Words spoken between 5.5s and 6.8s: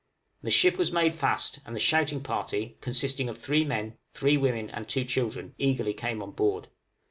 eagerly came on board.